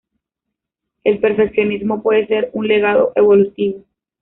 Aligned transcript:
El 1.03 1.19
perfeccionismo 1.19 2.01
puede 2.01 2.25
ser 2.25 2.49
un 2.53 2.67
legado 2.67 3.11
evolutivo. 3.13 3.85